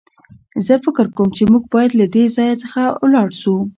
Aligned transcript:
زه 0.65 0.73
فکر 0.85 1.05
کوم 1.15 1.29
چې 1.37 1.43
موږ 1.51 1.63
بايد 1.73 1.91
له 1.99 2.05
دې 2.15 2.23
ځای 2.35 2.51
څخه 2.63 2.81
ولاړ 3.03 3.29
شو. 3.39 3.55